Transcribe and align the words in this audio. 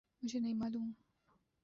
مجھے 0.23 0.39
نہیں 0.39 0.53
معلوم۔ 0.53 0.91